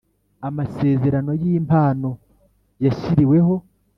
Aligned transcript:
amasezerano 0.49 1.31
y 1.41 1.43
‘impano 1.57 2.09
yashyiriweho. 2.85 3.55